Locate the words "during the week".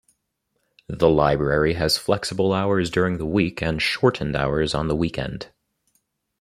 2.89-3.61